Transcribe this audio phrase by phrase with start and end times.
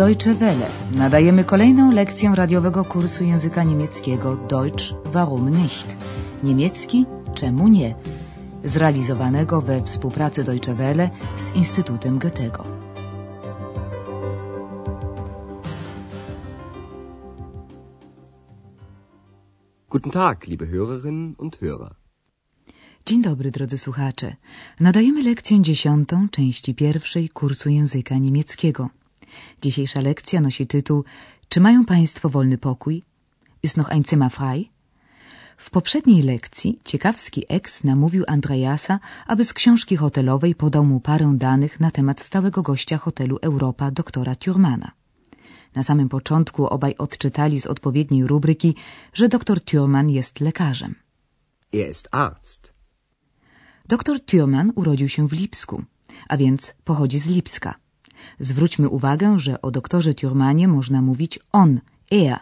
[0.00, 0.66] Deutsche Welle.
[0.94, 5.96] Nadajemy kolejną lekcję radiowego kursu języka niemieckiego Deutsch warum nicht?
[6.42, 7.94] Niemiecki czemu nie?
[8.64, 12.64] Zrealizowanego we współpracy Deutsche Welle z Instytutem Goethego.
[19.90, 21.94] Guten Tag, liebe Hörerinnen und Hörer.
[23.06, 24.36] Dzień dobry, drodzy słuchacze.
[24.80, 28.99] Nadajemy lekcję dziesiątą części pierwszej kursu języka niemieckiego.
[29.62, 31.04] Dzisiejsza lekcja nosi tytuł
[31.48, 33.02] Czy mają Państwo wolny pokój?
[33.62, 34.70] Ist noch ein Zimmer frei?
[35.56, 41.80] W poprzedniej lekcji ciekawski ex namówił Andreasa, aby z książki hotelowej podał mu parę danych
[41.80, 44.90] na temat stałego gościa hotelu Europa doktora Thurmana.
[45.74, 48.74] Na samym początku obaj odczytali z odpowiedniej rubryki,
[49.12, 50.94] że doktor Thurman jest lekarzem.
[51.74, 52.72] Er ist Arzt.
[53.86, 55.82] Doktor Thurman urodził się w Lipsku,
[56.28, 57.74] a więc pochodzi z Lipska.
[58.38, 62.38] Zwróćmy uwagę, że o doktorze Thurmanie można mówić on, er,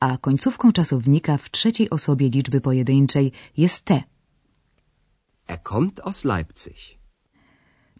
[0.00, 4.02] a końcówką czasownika w trzeciej osobie liczby pojedynczej jest te.
[5.48, 6.76] Er kommt aus Leipzig.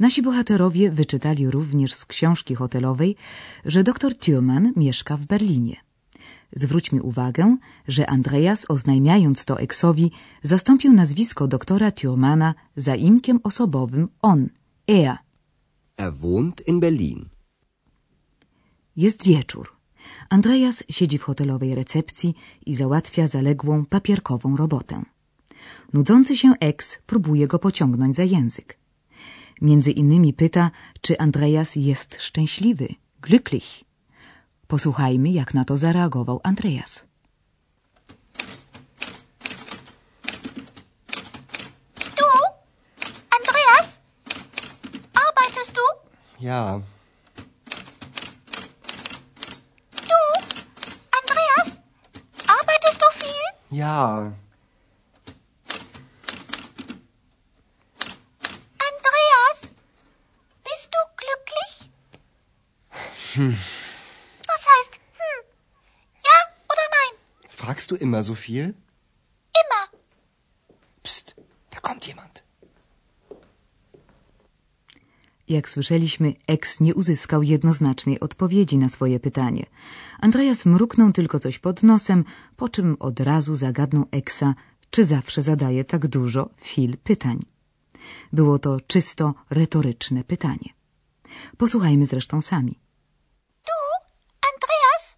[0.00, 3.16] Nasi bohaterowie wyczytali również z książki hotelowej,
[3.64, 5.76] że doktor Thurman mieszka w Berlinie.
[6.52, 7.56] Zwróćmy uwagę,
[7.88, 10.10] że Andreas oznajmiając to Eksowi
[10.42, 14.48] zastąpił nazwisko doktora Thurmana zaimkiem osobowym on,
[14.88, 15.16] er.
[15.96, 17.28] Er wohnt in Berlin.
[18.96, 19.72] Jest wieczór.
[20.28, 22.34] Andreas siedzi w hotelowej recepcji
[22.66, 25.02] i załatwia zaległą papierkową robotę.
[25.92, 28.78] Nudzący się eks próbuje go pociągnąć za język.
[29.60, 30.70] Między innymi pyta,
[31.00, 33.84] czy Andreas jest szczęśliwy, glücklich.
[34.66, 37.11] Posłuchajmy, jak na to zareagował Andreas.
[46.42, 46.82] Ja,
[49.92, 50.18] Du,
[51.20, 51.78] Andreas?
[52.48, 53.78] Arbeitest du viel?
[53.78, 54.32] ja,
[58.90, 59.72] Andreas,
[60.64, 61.90] bist du glücklich?
[64.48, 65.44] Was heißt hm?
[66.24, 66.38] Ja
[66.68, 67.18] oder nein?
[67.48, 68.74] Fragst du immer so viel?
[75.52, 79.66] Jak słyszeliśmy, eks nie uzyskał jednoznacznej odpowiedzi na swoje pytanie.
[80.18, 82.24] Andreas mruknął tylko coś pod nosem,
[82.56, 84.54] po czym od razu zagadnął eksa,
[84.90, 87.38] czy zawsze zadaje tak dużo fil pytań.
[88.32, 90.68] Było to czysto retoryczne pytanie.
[91.56, 92.78] Posłuchajmy zresztą sami.
[93.66, 93.78] Du,
[94.50, 95.16] Andreas?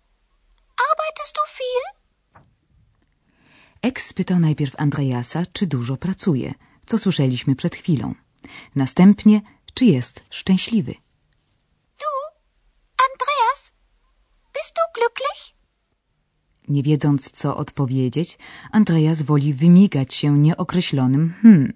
[0.88, 1.84] Arbeitest du viel?
[3.82, 6.54] Eks spytał najpierw Andreasa, czy dużo pracuje,
[6.86, 8.14] co słyszeliśmy przed chwilą.
[8.74, 9.40] Następnie,
[9.74, 10.94] czy jest szczęśliwy.
[12.00, 12.10] Du,
[13.06, 13.72] Andreas?
[14.54, 15.54] Bist du glücklich?
[16.68, 18.38] Nie wiedząc, co odpowiedzieć,
[18.72, 21.72] Andreas woli wymigać się nieokreślonym hmm,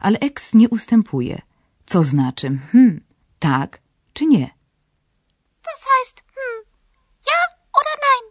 [0.00, 1.42] ale eks nie ustępuje.
[1.86, 3.00] Co znaczy hmm,
[3.38, 3.80] tak
[4.14, 4.50] czy nie?
[5.64, 6.64] Was heißt hm?
[7.26, 7.38] Ja
[7.78, 8.24] oder nein?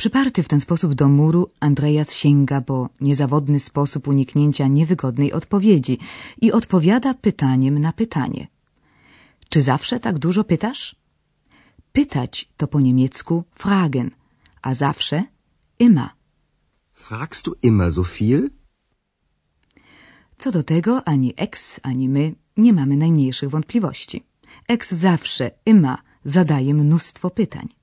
[0.00, 5.98] Przyparty w ten sposób do muru, Andreas sięga po niezawodny sposób uniknięcia niewygodnej odpowiedzi
[6.40, 8.48] i odpowiada pytaniem na pytanie.
[9.48, 10.96] Czy zawsze tak dużo pytasz?
[11.92, 14.10] Pytać to po niemiecku fragen,
[14.62, 15.24] a zawsze
[15.78, 16.08] immer.
[16.92, 18.50] Fragst du immer so viel?
[20.38, 24.24] Co do tego ani ex, ani my nie mamy najmniejszych wątpliwości.
[24.68, 27.79] Ex zawsze, immer, zadaje mnóstwo pytań.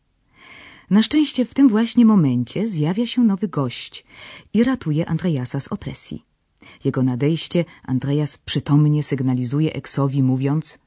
[0.90, 4.06] Na szczęście w tym właśnie momencie zjawia się nowy gość
[4.54, 6.26] i ratuje Andreasa z opresji.
[6.84, 10.80] Jego nadejście Andreas przytomnie sygnalizuje eksowi, mówiąc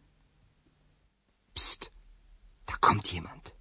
[1.55, 1.91] Psst,
[2.67, 3.55] da kommt jemand.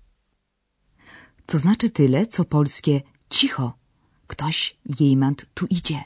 [1.45, 3.73] to znaczy tyle, co polskie cicho,
[4.27, 6.03] ktoś, jemand tu idzie.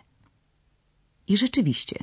[1.28, 1.96] I rzeczywiście,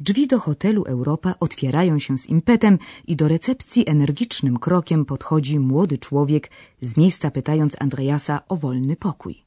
[0.00, 5.98] drzwi do hotelu Europa otwierają się z impetem i do recepcji energicznym krokiem podchodzi młody
[5.98, 9.44] człowiek, z miejsca pytając Andreasa o wolny pokój.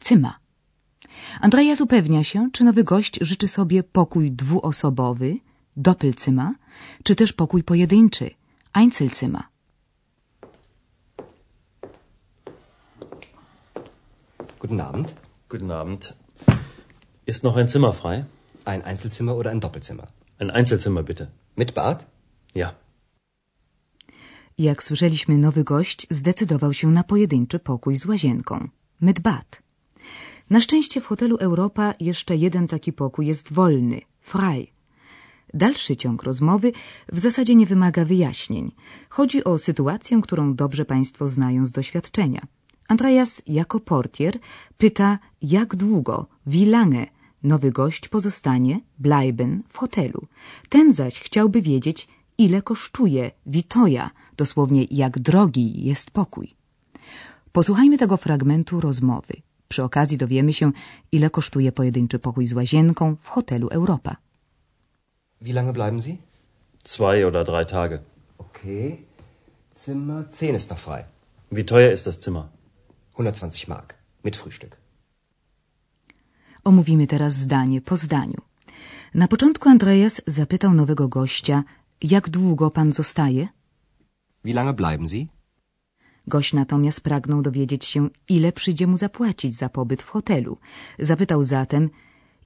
[0.00, 0.38] Cyma.
[1.40, 5.36] Andreas upewnia się, czy nowy gość życzy sobie pokój dwuosobowy,
[5.76, 6.52] Doppelzimmer,
[7.02, 8.30] czy też pokój pojedynczy,
[8.72, 9.42] Einzelzimmer.
[14.58, 15.14] Guten Abend.
[15.48, 16.14] Guten Abend.
[17.26, 18.24] Ist noch ein Zimmer frei?
[18.64, 20.08] Ein Einzelzimmer oder ein Doppelzimmer?
[20.38, 21.24] Ein Einzelzimmer bitte.
[21.56, 22.06] Mit Bad?
[22.54, 22.74] Ja.
[24.58, 28.68] Jak słyszeliśmy, nowy gość zdecydował się na pojedynczy pokój z łazienką.
[29.00, 29.62] Mydbat.
[30.50, 34.72] Na szczęście w hotelu Europa jeszcze jeden taki pokój jest wolny, frei.
[35.54, 36.72] Dalszy ciąg rozmowy
[37.12, 38.72] w zasadzie nie wymaga wyjaśnień.
[39.08, 42.46] Chodzi o sytuację, którą dobrze Państwo znają z doświadczenia.
[42.88, 44.38] Andreas jako portier
[44.78, 47.06] pyta, jak długo, wie lange,
[47.44, 50.26] nowy gość pozostanie, bleiben, w hotelu.
[50.68, 52.08] Ten zaś chciałby wiedzieć,
[52.38, 56.54] ile kosztuje, witoja, dosłownie jak drogi jest pokój.
[57.52, 59.34] Posłuchajmy tego fragmentu rozmowy.
[59.68, 60.72] Przy okazji dowiemy się,
[61.12, 64.16] ile kosztuje pojedynczy pokój z łazienką w hotelu Europa.
[65.40, 66.16] Wie lange bleiben Sie?
[66.84, 67.98] Zwei oder drei Tage.
[68.38, 68.98] Okay.
[69.74, 71.04] Zimmer 10 ist noch frei.
[71.52, 72.48] Wie teuer ist das Zimmer?
[73.12, 73.94] 120 Mark.
[74.24, 74.83] Mit Frühstück.
[76.64, 78.40] Omówimy teraz zdanie po zdaniu.
[79.14, 81.64] Na początku Andreas zapytał nowego gościa,
[82.02, 83.48] jak długo pan zostaje?
[84.44, 85.26] Wie lange bleiben Sie?
[86.26, 90.58] Gość natomiast pragnął dowiedzieć się, ile przyjdzie mu zapłacić za pobyt w hotelu.
[90.98, 91.90] Zapytał zatem,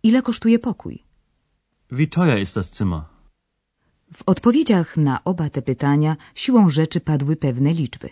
[0.02, 1.02] ile kosztuje pokój.
[1.92, 3.02] Wie teuer ist das Zimmer?
[4.14, 8.08] W odpowiedziach na oba te pytania siłą rzeczy padły pewne liczby.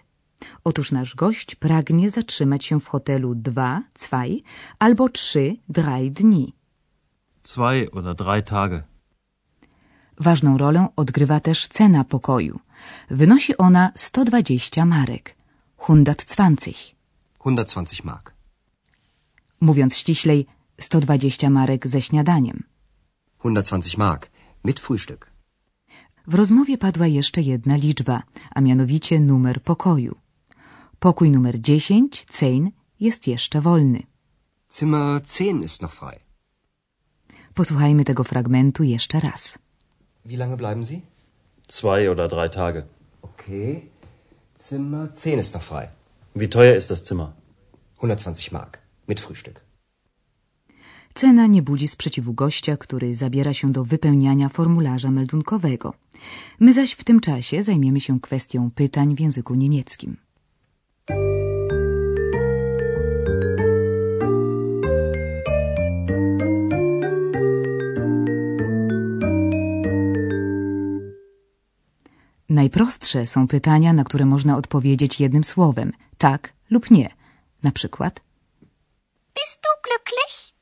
[0.64, 4.42] Otóż nasz gość pragnie zatrzymać się w hotelu dwa, zwei
[4.78, 6.54] albo trzy, drei dni.
[7.44, 8.82] Zwei oder drei Tage.
[10.20, 12.60] Ważną rolę odgrywa też cena pokoju.
[13.10, 15.36] Wynosi ona 120 marek.
[15.78, 16.70] 120.
[17.40, 18.34] 120 Mark.
[19.60, 20.46] Mówiąc ściślej,
[20.80, 22.62] 120 marek ze śniadaniem.
[23.40, 24.30] 120 Mark.
[24.64, 25.30] Mit Frühstück.
[26.26, 30.25] W rozmowie padła jeszcze jedna liczba, a mianowicie numer pokoju.
[31.06, 32.70] Pokój numer 10, Cein,
[33.00, 34.03] jest jeszcze wolny.
[34.79, 36.19] Zimmer 10 ist noch frei.
[37.55, 39.58] Posłuchajmy tego fragmentu jeszcze raz.
[40.25, 41.00] Wie lange bleiben Sie?
[41.69, 42.82] Zwei oder drei Tage.
[43.23, 43.81] Okay.
[44.69, 45.88] Zimmer 10 ist noch frei.
[46.37, 47.32] Wie teuer ist das Zimmer?
[47.97, 48.79] 120 Mark.
[49.08, 49.61] Mit Frühstück.
[51.14, 55.94] Cena nie budzi sprzeciwu gościa, który zabiera się do wypełniania formularza meldunkowego.
[56.61, 60.25] My zaś w tym czasie zajmiemy się kwestią pytań w języku niemieckim.
[72.48, 77.10] Najprostsze są pytania, na które można odpowiedzieć jednym słowem tak lub nie.
[77.62, 78.20] Na przykład
[79.34, 80.52] Bist du glücklich?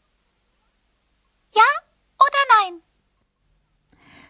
[1.56, 1.68] Ja
[2.18, 2.80] oder nein?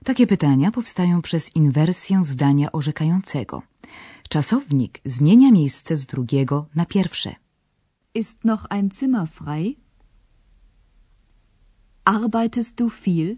[0.05, 3.63] Takie pytania powstają przez inwersję zdania orzekającego.
[4.29, 7.35] Czasownik zmienia miejsce z drugiego na pierwsze.
[8.15, 9.77] Ist noch ein Zimmer frei?
[12.05, 13.37] Arbeitest du viel?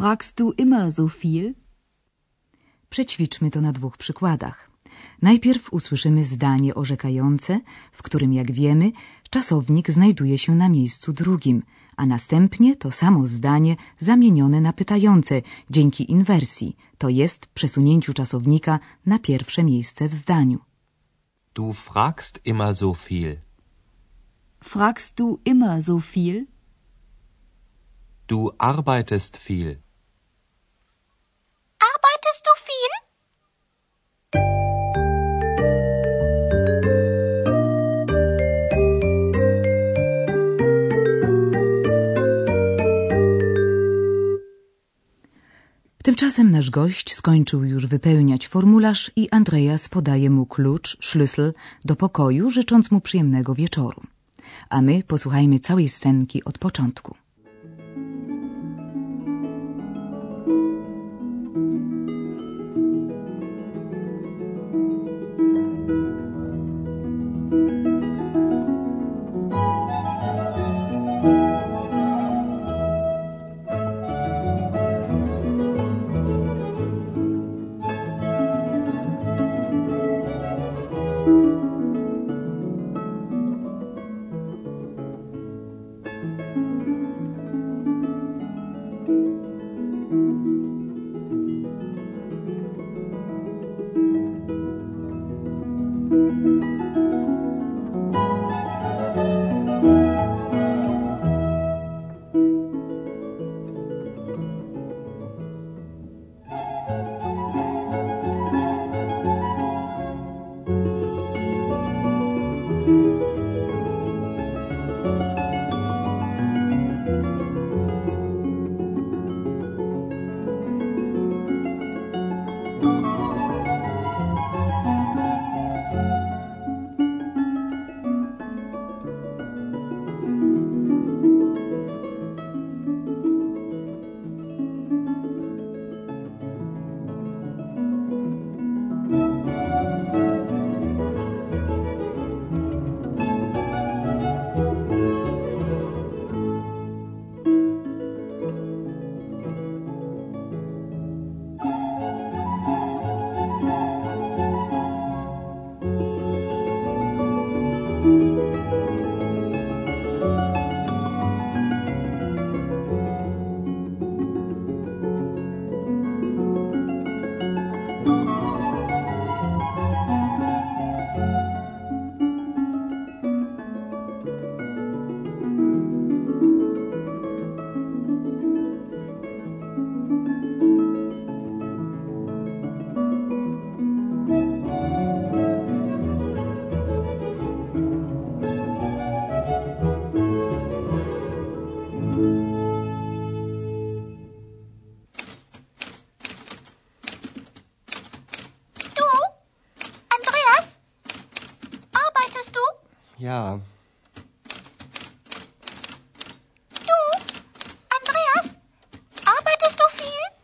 [0.00, 1.54] Fragst du immer so viel?
[2.90, 4.70] Przećwiczmy to na dwóch przykładach.
[5.22, 7.60] Najpierw usłyszymy zdanie orzekające,
[7.92, 8.92] w którym, jak wiemy,
[9.30, 11.62] czasownik znajduje się na miejscu drugim,
[11.96, 19.18] a następnie to samo zdanie zamienione na pytające dzięki inwersji, to jest przesunięciu czasownika na
[19.18, 20.58] pierwsze miejsce w zdaniu.
[21.54, 23.36] Du fragst immer so viel.
[24.60, 26.46] Fragst du immer so viel?
[28.28, 29.89] Du arbeitest viel.
[46.20, 51.52] Tymczasem nasz gość skończył już wypełniać formularz i Andreas podaje mu klucz, schlüssel
[51.84, 54.02] do pokoju, życząc mu przyjemnego wieczoru.
[54.68, 57.14] A my posłuchajmy całej scenki od początku.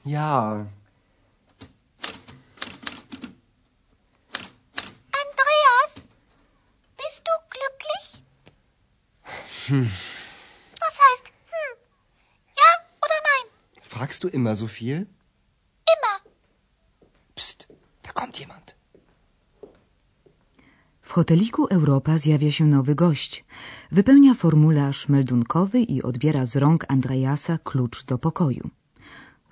[0.06, 0.66] Ja.
[5.22, 6.06] Andreas,
[6.96, 8.22] bist du glücklich?
[9.66, 9.90] Hm.
[10.80, 11.76] Was heißt hm?
[12.60, 12.70] Ja
[13.04, 13.46] oder nein?
[13.82, 15.08] Fragst du immer so viel?
[15.94, 16.16] Immer.
[17.34, 17.66] Psst,
[18.04, 18.76] da kommt jemand.
[21.02, 23.44] W hoteliku Europa zjawia się nowy gość.
[23.92, 28.70] Wypełnia formularz meldunkowy i odbiera z rąk Andreasa klucz do pokoju.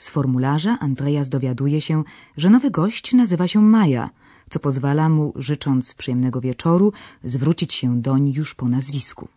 [0.05, 2.05] Z formularza Andreas dowiaduje się,
[2.37, 4.11] że nowy gość nazywa się Maja,
[4.51, 6.93] co pozwala mu, życząc przyjemnego wieczoru,
[7.25, 9.29] zwrócić się doń już po nazwisku.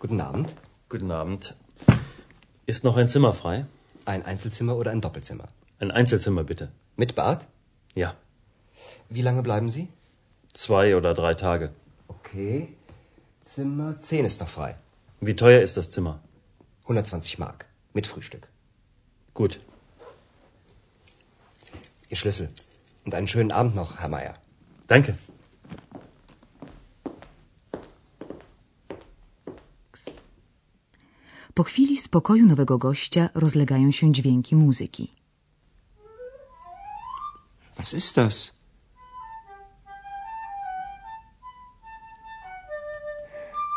[0.00, 0.54] Guten Abend.
[0.88, 1.54] Guten Abend.
[2.66, 3.64] Ist noch ein Zimmer frei?
[4.04, 5.48] Ein Einzelzimmer oder ein Doppelzimmer?
[5.80, 6.68] Ein Einzelzimmer bitte.
[6.96, 7.46] Mit Bad?
[7.96, 8.14] Ja.
[9.10, 9.86] Wie lange bleiben Sie?
[10.54, 11.70] Zwei oder drei Tage.
[12.08, 12.68] Okay.
[13.42, 14.76] Zimmer 10 ist noch frei.
[15.26, 16.20] Wie teuer ist das Zimmer?
[16.82, 17.66] 120 Mark.
[17.92, 18.48] Mit Frühstück.
[19.34, 19.58] Gut.
[22.08, 22.48] Ihr Schlüssel.
[23.04, 24.34] Und einen schönen Abend noch, Herr Meier.
[24.86, 25.18] Danke.
[31.54, 35.14] Po chwili z pokoju nowego gościa rozlegają się dźwięki muzyki.
[37.76, 38.52] Was ist das?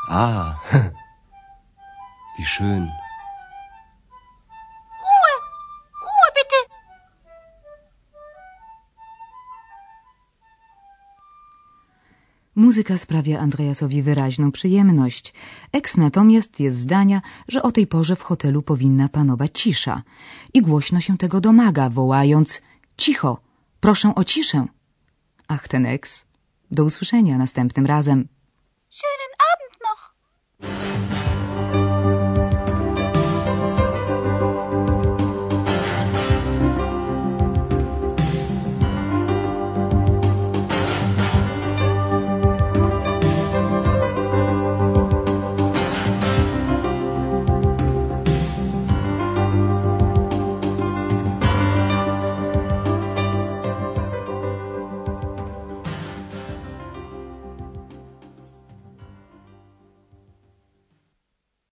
[0.09, 0.59] Ah,
[2.39, 2.83] wie schön.
[5.05, 5.33] Ruhe.
[6.05, 6.59] Ruhe bitte.
[12.55, 15.33] Muzyka sprawia Andreasowi wyraźną przyjemność.
[15.71, 20.03] Eks natomiast jest zdania, że o tej porze w hotelu powinna panować cisza.
[20.53, 22.61] I głośno się tego domaga, wołając
[22.97, 23.41] cicho,
[23.79, 24.65] proszę o ciszę.
[25.47, 26.25] Ach, ten eks.
[26.71, 28.38] Do usłyszenia następnym razem.